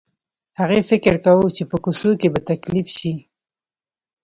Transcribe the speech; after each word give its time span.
هغې 0.59 0.79
فکر 0.89 1.13
کاوه 1.23 1.47
چې 1.57 1.63
په 1.69 1.77
کوڅو 1.83 2.11
کې 2.19 2.27
به 2.33 2.39
تکليف 2.49 2.87
شي. 2.97 3.13